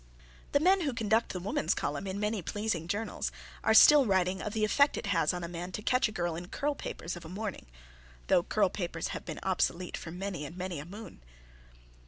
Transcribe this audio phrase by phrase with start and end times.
[0.53, 3.31] The men who conduct the "Woman's Column" in many pleasing journals
[3.63, 6.35] are still writing of the effect it has on a man to catch a girl
[6.35, 7.67] in curl papers of a morning,
[8.25, 11.21] though curl papers have been obsolete for many and many a moon.